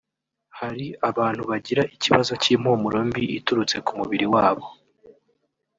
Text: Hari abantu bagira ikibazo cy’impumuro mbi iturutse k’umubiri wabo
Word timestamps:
Hari 0.59 0.85
abantu 1.09 1.41
bagira 1.49 1.81
ikibazo 1.95 2.31
cy’impumuro 2.41 2.97
mbi 3.09 3.23
iturutse 3.37 3.75
k’umubiri 3.85 4.25
wabo 4.33 4.65